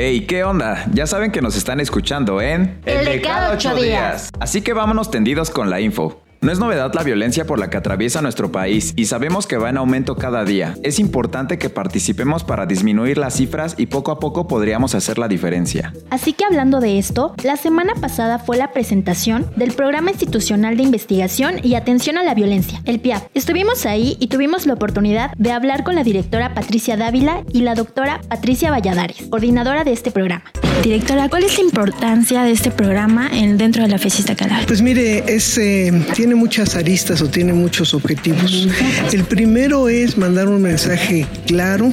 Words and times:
Hey, 0.00 0.26
¿qué 0.28 0.44
onda? 0.44 0.86
Ya 0.92 1.08
saben 1.08 1.32
que 1.32 1.42
nos 1.42 1.56
están 1.56 1.80
escuchando 1.80 2.40
en 2.40 2.80
El 2.86 3.04
de 3.04 3.20
cada 3.20 3.52
ocho 3.52 3.74
días. 3.74 4.30
Así 4.38 4.62
que 4.62 4.72
vámonos 4.72 5.10
tendidos 5.10 5.50
con 5.50 5.70
la 5.70 5.80
info. 5.80 6.22
No 6.40 6.52
es 6.52 6.60
novedad 6.60 6.92
la 6.94 7.02
violencia 7.02 7.46
por 7.46 7.58
la 7.58 7.68
que 7.68 7.78
atraviesa 7.78 8.22
nuestro 8.22 8.52
país 8.52 8.92
y 8.94 9.06
sabemos 9.06 9.48
que 9.48 9.56
va 9.56 9.70
en 9.70 9.76
aumento 9.76 10.14
cada 10.14 10.44
día. 10.44 10.76
Es 10.84 11.00
importante 11.00 11.58
que 11.58 11.68
participemos 11.68 12.44
para 12.44 12.64
disminuir 12.64 13.18
las 13.18 13.34
cifras 13.34 13.74
y 13.76 13.86
poco 13.86 14.12
a 14.12 14.20
poco 14.20 14.46
podríamos 14.46 14.94
hacer 14.94 15.18
la 15.18 15.26
diferencia. 15.26 15.92
Así 16.10 16.32
que 16.32 16.44
hablando 16.44 16.78
de 16.78 16.98
esto, 16.98 17.34
la 17.42 17.56
semana 17.56 17.94
pasada 18.00 18.38
fue 18.38 18.56
la 18.56 18.72
presentación 18.72 19.50
del 19.56 19.72
Programa 19.72 20.10
Institucional 20.10 20.76
de 20.76 20.84
Investigación 20.84 21.56
y 21.60 21.74
Atención 21.74 22.18
a 22.18 22.22
la 22.22 22.34
Violencia, 22.34 22.82
el 22.84 23.00
PIAP. 23.00 23.24
Estuvimos 23.34 23.84
ahí 23.84 24.16
y 24.20 24.28
tuvimos 24.28 24.64
la 24.66 24.74
oportunidad 24.74 25.32
de 25.36 25.50
hablar 25.50 25.82
con 25.82 25.96
la 25.96 26.04
directora 26.04 26.54
Patricia 26.54 26.96
Dávila 26.96 27.42
y 27.52 27.62
la 27.62 27.74
doctora 27.74 28.20
Patricia 28.28 28.70
Valladares, 28.70 29.26
coordinadora 29.28 29.82
de 29.82 29.92
este 29.92 30.12
programa. 30.12 30.44
Directora, 30.82 31.28
¿cuál 31.28 31.42
es 31.42 31.58
la 31.58 31.64
importancia 31.64 32.44
de 32.44 32.52
este 32.52 32.70
programa 32.70 33.28
en, 33.32 33.58
dentro 33.58 33.82
de 33.82 33.88
la 33.88 33.98
FESI 33.98 34.20
Iztacala? 34.20 34.62
Pues 34.66 34.80
mire, 34.80 35.24
es, 35.26 35.58
eh, 35.58 35.92
tiene 36.14 36.36
muchas 36.36 36.76
aristas 36.76 37.20
o 37.20 37.28
tiene 37.28 37.52
muchos 37.52 37.94
objetivos. 37.94 38.68
El 39.12 39.24
primero 39.24 39.88
es 39.88 40.16
mandar 40.16 40.48
un 40.48 40.62
mensaje 40.62 41.26
claro 41.46 41.92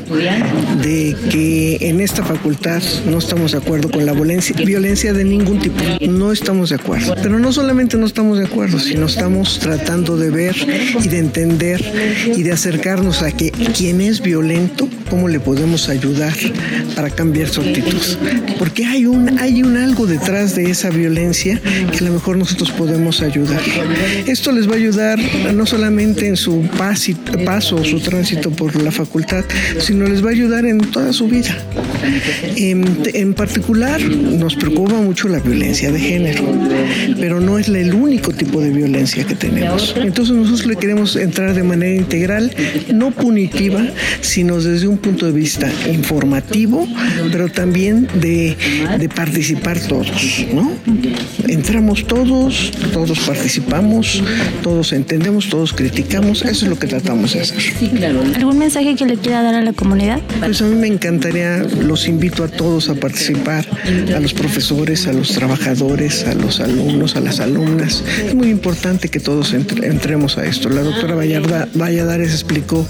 de 0.82 1.16
que 1.32 1.78
en 1.82 2.00
esta 2.00 2.24
facultad 2.24 2.82
no 3.10 3.18
estamos 3.18 3.54
de 3.54 3.58
acuerdo 3.58 3.90
con 3.90 4.06
la 4.06 4.14
violencia, 4.14 4.56
violencia 4.56 5.14
de 5.14 5.24
ningún 5.24 5.60
tipo. 5.60 5.84
No 6.08 6.32
estamos 6.32 6.70
de 6.70 6.76
acuerdo. 6.76 7.16
Pero 7.22 7.40
no 7.40 7.52
solamente 7.52 7.98
no 7.98 8.06
estamos 8.06 8.38
de 8.38 8.46
acuerdo, 8.46 8.80
sino 8.80 9.08
estamos 9.08 9.60
tratando 9.60 10.16
de 10.16 10.30
ver 10.30 10.56
y 11.04 11.08
de 11.08 11.18
entender 11.18 11.84
y 12.36 12.44
de 12.44 12.52
acercarnos 12.52 13.24
a 13.24 13.32
que 13.32 13.52
quien 13.52 14.00
es 14.02 14.22
violento, 14.22 14.88
cómo 15.10 15.28
le 15.28 15.40
podemos 15.40 15.90
ayudar 15.90 16.34
para 16.96 17.10
cambiar 17.10 17.50
su 17.50 17.62
actitud. 17.62 18.02
Porque 18.60 18.75
hay 18.84 19.06
un, 19.06 19.40
hay 19.40 19.64
un 19.64 19.78
algo 19.78 20.08
detrás 20.08 20.56
de 20.56 20.70
esa 20.70 20.90
violencia 20.90 21.62
que 21.92 22.00
a 22.00 22.08
lo 22.08 22.14
mejor 22.14 22.38
nosotros 22.38 22.72
podemos 22.72 23.22
ayudar. 23.22 23.62
Esto 24.28 24.52
les 24.52 24.68
va 24.68 24.74
a 24.74 24.78
ayudar 24.78 25.20
no 25.54 25.66
solamente 25.66 26.28
en 26.28 26.36
su 26.36 26.68
paso 26.78 27.76
o 27.76 27.84
su 27.84 28.00
tránsito 28.00 28.52
por 28.52 28.76
la 28.82 28.92
facultad, 28.92 29.46
sino 29.80 30.08
les 30.08 30.24
va 30.24 30.30
a 30.30 30.32
ayudar 30.32 30.66
en 30.66 30.80
toda 30.80 31.14
su 31.14 31.28
vida. 31.28 31.56
En, 32.56 33.00
en 33.14 33.34
particular, 33.34 34.02
nos 34.02 34.56
preocupa 34.56 34.96
mucho 34.96 35.28
la 35.28 35.40
violencia 35.40 35.92
de 35.92 36.00
género, 36.00 36.44
pero 37.20 37.40
no 37.40 37.58
es 37.60 37.68
el 37.68 37.94
único 37.94 38.32
tipo 38.32 38.62
de 38.62 38.72
violencia 38.72 39.24
que 39.26 39.36
tenemos. 39.36 39.96
Entonces 39.98 40.36
nosotros 40.36 40.66
le 40.66 40.76
queremos 40.76 41.16
entrar 41.16 41.54
de 41.54 41.64
manera 41.64 41.96
integral, 41.96 42.52
no 42.94 43.12
punitiva, 43.12 43.86
sino 44.22 44.60
desde 44.60 44.88
un 44.88 44.98
punto 44.98 45.26
de 45.26 45.32
vista 45.32 45.72
informativo, 45.92 46.88
pero 47.32 47.50
también 47.50 48.08
de, 48.20 48.56
de 49.00 49.10
participar 49.10 49.80
todos, 49.80 50.46
¿no? 50.54 50.72
Entramos 51.48 52.06
todos, 52.08 52.72
todos 52.94 53.20
participamos, 53.20 54.24
todos 54.64 54.94
entendemos, 54.94 55.50
todos 55.50 55.74
criticamos, 55.74 56.42
eso 56.44 56.66
es 56.66 56.70
lo 56.70 56.78
que 56.80 56.88
tratamos 56.88 57.34
de 57.34 57.42
hacer. 57.42 57.62
¿Algún 58.36 58.58
mensaje 58.58 58.96
que 58.96 59.06
le 59.06 59.16
quiera 59.18 59.42
dar 59.44 59.56
a 59.56 59.62
la 59.62 59.74
comunidad? 59.74 60.20
Pues 60.40 60.62
a 60.62 60.66
mí 60.66 60.76
me 60.76 60.88
encantaría, 60.88 61.58
los 61.82 62.08
invito 62.08 62.44
a 62.44 62.48
todos 62.48 62.90
a 62.90 62.96
participar, 62.96 63.66
a 64.16 64.20
los 64.20 64.34
profesores, 64.34 65.08
a 65.08 65.14
los 65.14 65.30
trabajadores, 65.30 66.26
a 66.26 66.34
los 66.34 66.60
alumnos, 66.60 67.16
a 67.16 67.20
las 67.22 67.40
alumnas. 67.40 68.04
Es 68.26 68.34
muy 68.36 68.50
importante 68.50 69.10
que 69.10 69.20
todos 69.20 69.54
entre- 69.54 69.88
entremos 69.88 70.38
a 70.38 70.46
esto. 70.46 70.70
La 70.70 70.82
doctora 70.82 71.16
Vallarda- 71.16 71.68
Valladares 71.76 72.32
explicó 72.32 72.86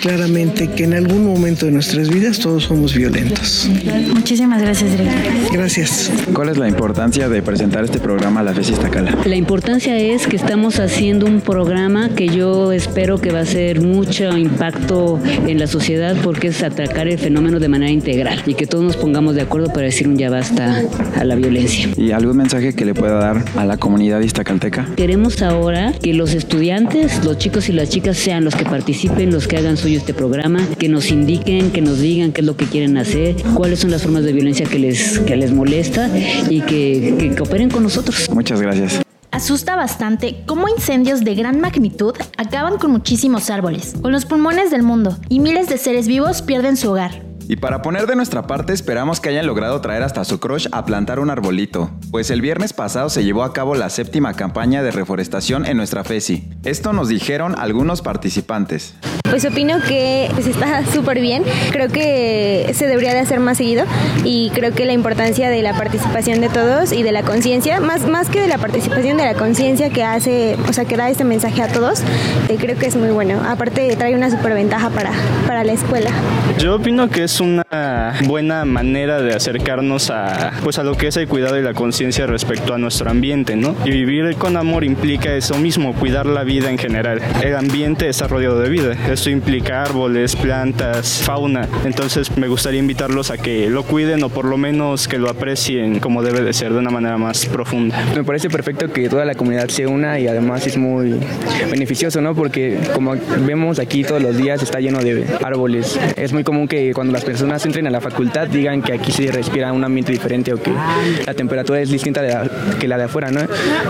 claramente 0.00 0.68
que 0.68 0.84
en 0.84 0.94
algún 0.94 1.24
momento 1.26 1.66
de 1.66 1.72
nuestras 1.72 2.08
vidas 2.10 2.38
todos 2.38 2.64
somos 2.64 2.94
violentos. 2.94 3.68
Muchísimas 4.14 4.60
gracias, 4.60 4.90
directora. 4.90 5.11
Gracias. 5.52 6.10
¿Cuál 6.32 6.48
es 6.48 6.56
la 6.56 6.66
importancia 6.66 7.28
de 7.28 7.42
presentar 7.42 7.84
este 7.84 7.98
programa 7.98 8.40
a 8.40 8.42
la 8.42 8.54
FESI 8.54 8.72
Iztacala? 8.72 9.18
La 9.26 9.36
importancia 9.36 9.98
es 9.98 10.26
que 10.26 10.36
estamos 10.36 10.80
haciendo 10.80 11.26
un 11.26 11.42
programa 11.42 12.08
que 12.08 12.28
yo 12.28 12.72
espero 12.72 13.18
que 13.18 13.30
va 13.30 13.40
a 13.40 13.44
ser 13.44 13.82
mucho 13.82 14.36
impacto 14.36 15.20
en 15.46 15.58
la 15.58 15.66
sociedad 15.66 16.16
porque 16.24 16.48
es 16.48 16.62
atacar 16.62 17.06
el 17.06 17.18
fenómeno 17.18 17.60
de 17.60 17.68
manera 17.68 17.92
integral 17.92 18.42
y 18.46 18.54
que 18.54 18.66
todos 18.66 18.82
nos 18.82 18.96
pongamos 18.96 19.34
de 19.34 19.42
acuerdo 19.42 19.68
para 19.68 19.82
decir 19.82 20.08
un 20.08 20.16
ya 20.16 20.30
basta 20.30 20.82
a 21.18 21.24
la 21.24 21.34
violencia. 21.34 21.88
¿Y 21.96 22.12
algún 22.12 22.38
mensaje 22.38 22.74
que 22.74 22.86
le 22.86 22.94
pueda 22.94 23.14
dar 23.14 23.44
a 23.54 23.66
la 23.66 23.76
comunidad 23.76 24.20
iztacalteca? 24.20 24.88
Queremos 24.96 25.42
ahora 25.42 25.92
que 26.00 26.14
los 26.14 26.32
estudiantes, 26.32 27.24
los 27.24 27.36
chicos 27.36 27.68
y 27.68 27.72
las 27.72 27.90
chicas 27.90 28.16
sean 28.16 28.44
los 28.44 28.54
que 28.54 28.64
participen, 28.64 29.30
los 29.30 29.46
que 29.46 29.58
hagan 29.58 29.76
suyo 29.76 29.98
este 29.98 30.14
programa, 30.14 30.66
que 30.78 30.88
nos 30.88 31.10
indiquen, 31.10 31.70
que 31.70 31.82
nos 31.82 32.00
digan 32.00 32.32
qué 32.32 32.40
es 32.40 32.46
lo 32.46 32.56
que 32.56 32.64
quieren 32.64 32.96
hacer, 32.96 33.36
cuáles 33.54 33.80
son 33.80 33.90
las 33.90 34.02
formas 34.02 34.24
de 34.24 34.32
violencia 34.32 34.66
que 34.66 34.78
les, 34.78 35.01
que 35.26 35.36
les 35.36 35.52
molesta 35.52 36.08
y 36.48 36.60
que, 36.62 37.14
que 37.18 37.34
cooperen 37.34 37.70
con 37.70 37.82
nosotros. 37.82 38.28
Muchas 38.30 38.60
gracias. 38.60 39.02
Asusta 39.30 39.76
bastante 39.76 40.42
cómo 40.44 40.68
incendios 40.68 41.24
de 41.24 41.34
gran 41.34 41.58
magnitud 41.58 42.14
acaban 42.36 42.76
con 42.76 42.90
muchísimos 42.90 43.48
árboles, 43.48 43.94
con 44.02 44.12
los 44.12 44.26
pulmones 44.26 44.70
del 44.70 44.82
mundo, 44.82 45.16
y 45.30 45.40
miles 45.40 45.68
de 45.68 45.78
seres 45.78 46.06
vivos 46.06 46.42
pierden 46.42 46.76
su 46.76 46.90
hogar. 46.90 47.31
Y 47.52 47.56
para 47.56 47.82
poner 47.82 48.06
de 48.06 48.16
nuestra 48.16 48.46
parte, 48.46 48.72
esperamos 48.72 49.20
que 49.20 49.28
hayan 49.28 49.46
logrado 49.46 49.78
traer 49.82 50.02
hasta 50.04 50.24
su 50.24 50.40
crush 50.40 50.68
a 50.72 50.86
plantar 50.86 51.20
un 51.20 51.28
arbolito, 51.28 51.90
pues 52.10 52.30
el 52.30 52.40
viernes 52.40 52.72
pasado 52.72 53.10
se 53.10 53.24
llevó 53.24 53.42
a 53.42 53.52
cabo 53.52 53.74
la 53.74 53.90
séptima 53.90 54.32
campaña 54.32 54.82
de 54.82 54.90
reforestación 54.90 55.66
en 55.66 55.76
nuestra 55.76 56.02
FESI. 56.02 56.48
Esto 56.64 56.94
nos 56.94 57.08
dijeron 57.08 57.54
algunos 57.58 58.00
participantes. 58.00 58.94
Pues 59.24 59.44
opino 59.44 59.82
que 59.86 60.30
pues, 60.32 60.46
está 60.46 60.82
súper 60.94 61.20
bien. 61.20 61.42
Creo 61.72 61.88
que 61.88 62.70
se 62.74 62.86
debería 62.86 63.12
de 63.12 63.20
hacer 63.20 63.38
más 63.38 63.58
seguido 63.58 63.84
y 64.24 64.48
creo 64.54 64.72
que 64.72 64.86
la 64.86 64.94
importancia 64.94 65.50
de 65.50 65.60
la 65.60 65.76
participación 65.76 66.40
de 66.40 66.48
todos 66.48 66.92
y 66.92 67.02
de 67.02 67.12
la 67.12 67.22
conciencia, 67.22 67.80
más, 67.80 68.06
más 68.06 68.30
que 68.30 68.40
de 68.40 68.48
la 68.48 68.56
participación 68.56 69.18
de 69.18 69.24
la 69.24 69.34
conciencia 69.34 69.90
que 69.90 70.04
hace, 70.04 70.56
o 70.70 70.72
sea, 70.72 70.86
que 70.86 70.96
da 70.96 71.10
este 71.10 71.24
mensaje 71.24 71.60
a 71.60 71.68
todos, 71.68 72.00
eh, 72.48 72.56
creo 72.58 72.78
que 72.78 72.86
es 72.86 72.96
muy 72.96 73.10
bueno. 73.10 73.42
Aparte 73.46 73.94
trae 73.96 74.14
una 74.14 74.30
súper 74.30 74.54
ventaja 74.54 74.88
para, 74.88 75.12
para 75.46 75.64
la 75.64 75.72
escuela. 75.72 76.10
Yo 76.58 76.76
opino 76.76 77.10
que 77.10 77.24
es 77.24 77.41
una 77.42 78.18
buena 78.26 78.64
manera 78.64 79.20
de 79.20 79.34
acercarnos 79.34 80.10
a, 80.10 80.52
pues 80.62 80.78
a 80.78 80.84
lo 80.84 80.96
que 80.96 81.08
es 81.08 81.16
el 81.16 81.28
cuidado 81.28 81.58
y 81.58 81.62
la 81.62 81.74
conciencia 81.74 82.26
respecto 82.26 82.74
a 82.74 82.78
nuestro 82.78 83.10
ambiente, 83.10 83.56
¿no? 83.56 83.74
Y 83.84 83.90
vivir 83.90 84.36
con 84.36 84.56
amor 84.56 84.84
implica 84.84 85.34
eso 85.34 85.56
mismo, 85.58 85.94
cuidar 85.94 86.26
la 86.26 86.44
vida 86.44 86.70
en 86.70 86.78
general. 86.78 87.20
El 87.42 87.56
ambiente 87.56 88.08
está 88.08 88.28
rodeado 88.28 88.60
de 88.60 88.68
vida. 88.68 88.96
Esto 89.10 89.30
implica 89.30 89.82
árboles, 89.82 90.36
plantas, 90.36 91.22
fauna. 91.24 91.68
Entonces 91.84 92.36
me 92.36 92.48
gustaría 92.48 92.80
invitarlos 92.80 93.30
a 93.30 93.38
que 93.38 93.68
lo 93.68 93.82
cuiden 93.82 94.22
o 94.22 94.28
por 94.28 94.44
lo 94.44 94.56
menos 94.56 95.08
que 95.08 95.18
lo 95.18 95.28
aprecien 95.28 96.00
como 96.00 96.22
debe 96.22 96.40
de 96.42 96.52
ser, 96.52 96.72
de 96.72 96.78
una 96.78 96.90
manera 96.90 97.18
más 97.18 97.46
profunda. 97.46 98.02
Me 98.14 98.24
parece 98.24 98.48
perfecto 98.48 98.92
que 98.92 99.08
toda 99.08 99.24
la 99.24 99.34
comunidad 99.34 99.68
se 99.68 99.86
una 99.86 100.18
y 100.18 100.26
además 100.28 100.66
es 100.66 100.76
muy 100.76 101.18
beneficioso, 101.70 102.20
¿no? 102.20 102.34
Porque 102.34 102.78
como 102.94 103.16
vemos 103.46 103.78
aquí 103.78 104.04
todos 104.04 104.22
los 104.22 104.36
días 104.36 104.62
está 104.62 104.80
lleno 104.80 105.00
de 105.00 105.24
árboles. 105.42 105.98
Es 106.16 106.32
muy 106.32 106.44
común 106.44 106.68
que 106.68 106.92
cuando 106.94 107.12
las 107.12 107.21
personas 107.24 107.64
entren 107.66 107.86
a 107.86 107.90
la 107.90 108.00
facultad 108.00 108.48
digan 108.48 108.82
que 108.82 108.92
aquí 108.92 109.12
se 109.12 109.30
respira 109.32 109.72
un 109.72 109.84
ambiente 109.84 110.12
diferente 110.12 110.52
o 110.52 110.60
que 110.62 110.70
la 111.26 111.34
temperatura 111.34 111.80
es 111.80 111.90
distinta 111.90 112.22
de 112.22 112.28
la- 112.30 112.48
que 112.78 112.88
la 112.88 112.96
de 112.98 113.04
afuera, 113.04 113.30
¿no? 113.30 113.40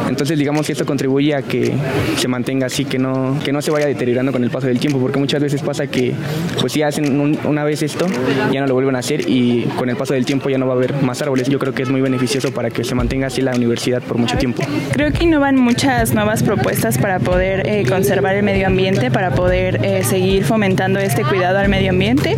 Entonces 0.08 0.38
digamos 0.38 0.66
que 0.66 0.72
esto 0.72 0.84
contribuye 0.86 1.34
a 1.34 1.42
que 1.42 1.72
se 2.16 2.28
mantenga 2.28 2.66
así, 2.66 2.84
que 2.84 2.98
no, 2.98 3.38
que 3.44 3.52
no 3.52 3.62
se 3.62 3.70
vaya 3.70 3.86
deteriorando 3.86 4.32
con 4.32 4.42
el 4.44 4.50
paso 4.50 4.66
del 4.66 4.78
tiempo, 4.78 4.98
porque 5.00 5.18
muchas 5.18 5.42
veces 5.42 5.62
pasa 5.62 5.86
que 5.86 6.12
pues 6.60 6.72
si 6.72 6.82
hacen 6.82 7.20
un- 7.20 7.38
una 7.44 7.64
vez 7.64 7.82
esto, 7.82 8.06
ya 8.52 8.60
no 8.60 8.66
lo 8.66 8.74
vuelven 8.74 8.96
a 8.96 9.00
hacer 9.00 9.28
y 9.28 9.62
con 9.76 9.88
el 9.88 9.96
paso 9.96 10.14
del 10.14 10.24
tiempo 10.24 10.50
ya 10.50 10.58
no 10.58 10.66
va 10.66 10.74
a 10.74 10.76
haber 10.76 10.94
más 11.02 11.20
árboles. 11.22 11.48
Yo 11.48 11.58
creo 11.58 11.72
que 11.74 11.82
es 11.82 11.88
muy 11.90 12.00
beneficioso 12.00 12.52
para 12.52 12.70
que 12.70 12.84
se 12.84 12.94
mantenga 12.94 13.26
así 13.28 13.40
la 13.42 13.54
universidad 13.54 14.02
por 14.02 14.18
mucho 14.18 14.36
tiempo. 14.38 14.62
Creo 14.92 15.12
que 15.12 15.24
innovan 15.24 15.56
muchas 15.56 16.14
nuevas 16.14 16.42
propuestas 16.42 16.98
para 16.98 17.18
poder 17.18 17.66
eh, 17.66 17.84
conservar 17.88 18.34
el 18.36 18.42
medio 18.42 18.66
ambiente, 18.66 19.10
para 19.10 19.30
poder 19.34 19.80
eh, 19.84 20.02
seguir 20.04 20.44
fomentando 20.44 20.98
este 21.00 21.22
cuidado 21.22 21.58
al 21.58 21.68
medio 21.68 21.90
ambiente, 21.90 22.36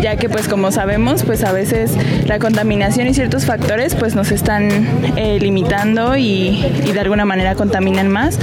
ya 0.00 0.16
que 0.16 0.28
pues 0.34 0.48
como 0.48 0.72
sabemos, 0.72 1.22
pues 1.22 1.44
a 1.44 1.52
veces 1.52 1.92
la 2.26 2.40
contaminación 2.40 3.06
y 3.06 3.14
ciertos 3.14 3.44
factores 3.44 3.94
pues 3.94 4.16
nos 4.16 4.32
están 4.32 4.68
eh, 5.16 5.38
limitando 5.40 6.16
y, 6.16 6.66
y 6.84 6.90
de 6.90 6.98
alguna 6.98 7.24
manera 7.24 7.54
contaminan 7.54 8.08
más. 8.08 8.40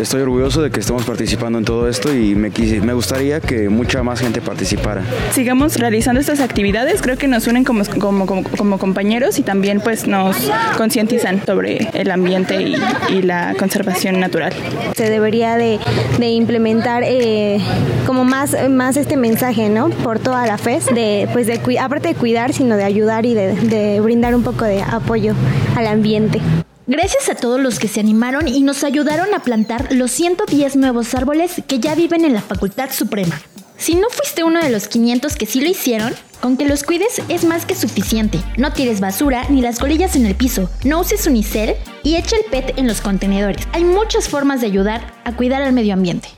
Estoy 0.00 0.22
orgulloso 0.22 0.62
de 0.62 0.72
que 0.72 0.80
estemos 0.80 1.04
participando 1.04 1.60
en 1.60 1.64
todo 1.64 1.88
esto 1.88 2.12
y 2.12 2.34
me, 2.34 2.50
me 2.50 2.92
gustaría 2.92 3.40
que 3.40 3.68
mucha 3.68 4.02
más 4.02 4.18
gente 4.18 4.40
participara. 4.40 5.02
Sigamos 5.32 5.76
realizando 5.76 6.20
estas 6.20 6.40
actividades, 6.40 7.00
creo 7.02 7.16
que 7.16 7.28
nos 7.28 7.46
unen 7.46 7.62
como, 7.62 7.84
como, 8.00 8.26
como, 8.26 8.42
como 8.42 8.78
compañeros 8.78 9.38
y 9.38 9.42
también 9.42 9.80
pues 9.80 10.08
nos 10.08 10.50
concientizan 10.76 11.46
sobre 11.46 11.88
el 11.92 12.10
ambiente 12.10 12.60
y, 12.62 12.74
y 13.10 13.22
la 13.22 13.54
conservación 13.56 14.18
natural. 14.18 14.52
Se 14.96 15.08
debería 15.08 15.56
de, 15.56 15.78
de 16.18 16.30
implementar 16.30 17.04
eh, 17.06 17.60
como 18.04 18.24
más, 18.24 18.56
más 18.70 18.96
este 18.96 19.16
mensaje, 19.16 19.68
¿no? 19.68 19.90
Por 19.90 20.18
toda 20.18 20.46
la 20.46 20.58
FES, 20.58 20.86
de, 20.86 21.11
pues 21.32 21.46
de, 21.46 21.60
aparte 21.78 22.08
de 22.08 22.14
cuidar, 22.14 22.52
sino 22.52 22.76
de 22.76 22.84
ayudar 22.84 23.26
y 23.26 23.34
de, 23.34 23.54
de 23.54 24.00
brindar 24.00 24.34
un 24.34 24.42
poco 24.42 24.64
de 24.64 24.82
apoyo 24.82 25.34
al 25.76 25.86
ambiente. 25.86 26.40
Gracias 26.86 27.28
a 27.28 27.34
todos 27.34 27.60
los 27.60 27.78
que 27.78 27.88
se 27.88 28.00
animaron 28.00 28.48
y 28.48 28.60
nos 28.62 28.82
ayudaron 28.84 29.32
a 29.34 29.42
plantar 29.42 29.92
los 29.92 30.10
110 30.10 30.76
nuevos 30.76 31.14
árboles 31.14 31.62
que 31.68 31.78
ya 31.78 31.94
viven 31.94 32.24
en 32.24 32.34
la 32.34 32.42
Facultad 32.42 32.90
Suprema. 32.90 33.40
Si 33.76 33.94
no 33.94 34.08
fuiste 34.10 34.44
uno 34.44 34.60
de 34.60 34.70
los 34.70 34.88
500 34.88 35.34
que 35.36 35.46
sí 35.46 35.60
lo 35.60 35.68
hicieron, 35.68 36.12
Con 36.42 36.56
que 36.56 36.64
los 36.64 36.82
cuides 36.82 37.22
es 37.28 37.44
más 37.44 37.66
que 37.66 37.76
suficiente. 37.76 38.40
No 38.56 38.72
tires 38.72 38.98
basura 38.98 39.44
ni 39.48 39.60
las 39.60 39.78
colillas 39.78 40.16
en 40.16 40.26
el 40.26 40.34
piso. 40.34 40.68
No 40.82 40.98
uses 40.98 41.28
unicel 41.28 41.76
y 42.02 42.16
echa 42.16 42.34
el 42.34 42.42
PET 42.50 42.78
en 42.78 42.88
los 42.88 43.00
contenedores. 43.00 43.62
Hay 43.72 43.84
muchas 43.84 44.28
formas 44.28 44.60
de 44.60 44.66
ayudar 44.66 45.14
a 45.24 45.36
cuidar 45.36 45.62
al 45.62 45.72
medio 45.72 45.94
ambiente. 45.94 46.28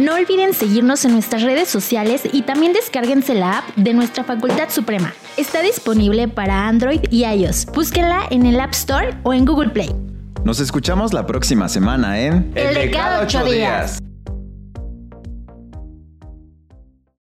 No 0.00 0.14
olviden 0.14 0.54
seguirnos 0.54 1.04
en 1.04 1.12
nuestras 1.12 1.42
redes 1.42 1.68
sociales 1.68 2.22
y 2.32 2.40
también 2.40 2.72
descárguense 2.72 3.34
la 3.34 3.58
app 3.58 3.76
de 3.76 3.92
nuestra 3.92 4.24
Facultad 4.24 4.70
Suprema. 4.70 5.12
Está 5.36 5.60
disponible 5.60 6.26
para 6.26 6.66
Android 6.66 7.02
y 7.10 7.26
iOS. 7.26 7.66
Búsquenla 7.66 8.22
en 8.30 8.46
el 8.46 8.58
App 8.60 8.72
Store 8.72 9.10
o 9.24 9.34
en 9.34 9.44
Google 9.44 9.68
Play. 9.68 9.94
Nos 10.42 10.58
escuchamos 10.58 11.12
la 11.12 11.26
próxima 11.26 11.68
semana 11.68 12.18
en 12.18 12.50
El 12.54 12.74
de 12.76 12.90
cada 12.90 13.20
ocho 13.20 13.44
días. 13.44 13.98